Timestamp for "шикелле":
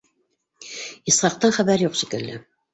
2.03-2.45